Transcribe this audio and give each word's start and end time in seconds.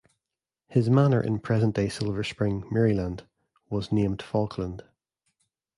His 0.67 0.89
manor 0.89 1.21
in 1.21 1.37
present-day 1.37 1.87
Silver 1.89 2.23
Spring, 2.23 2.63
Maryland 2.71 3.21
was 3.69 3.91
named 3.91 4.23
Falkland. 4.23 4.83